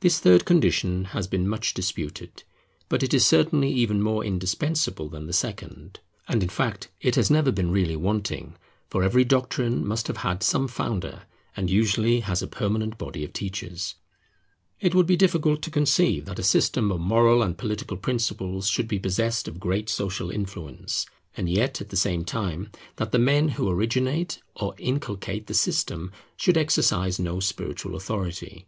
This 0.00 0.18
third 0.18 0.44
condition 0.46 1.04
has 1.14 1.28
been 1.28 1.46
much 1.46 1.72
disputed; 1.74 2.42
but 2.88 3.02
it 3.04 3.14
is 3.14 3.24
certainly 3.24 3.70
even 3.70 4.02
more 4.02 4.24
indispensable 4.24 5.08
than 5.08 5.26
the 5.26 5.32
second. 5.34 6.00
And 6.26 6.42
in 6.42 6.48
fact 6.48 6.88
it 7.00 7.14
has 7.14 7.30
never 7.30 7.52
been 7.52 7.70
really 7.70 7.96
wanting, 7.96 8.56
for 8.88 9.04
every 9.04 9.24
doctrine 9.24 9.86
must 9.86 10.08
have 10.08 10.16
had 10.18 10.42
some 10.42 10.66
founder, 10.66 11.24
and 11.54 11.70
usually 11.70 12.20
has 12.20 12.42
a 12.42 12.48
permanent 12.48 12.96
body 12.98 13.22
of 13.24 13.32
teachers. 13.34 13.94
It 14.80 14.96
would 14.96 15.06
be 15.06 15.16
difficult 15.18 15.62
to 15.62 15.70
conceive 15.70 16.24
that 16.24 16.38
a 16.40 16.42
system 16.42 16.90
of 16.90 16.98
moral 16.98 17.42
and 17.42 17.56
political 17.58 17.98
principles 17.98 18.68
should 18.68 18.88
be 18.88 18.98
possessed 18.98 19.46
of 19.46 19.60
great 19.60 19.88
social 19.90 20.30
influence, 20.30 21.06
and 21.36 21.48
yet 21.48 21.80
at 21.82 21.90
the 21.90 21.96
same 21.96 22.24
time 22.24 22.70
that 22.96 23.12
the 23.12 23.18
men 23.18 23.50
who 23.50 23.68
originate 23.68 24.40
or 24.56 24.74
inculcate 24.78 25.46
the 25.46 25.54
system 25.54 26.10
should 26.36 26.56
exercise 26.56 27.20
no 27.20 27.38
spiritual 27.38 27.94
authority. 27.94 28.66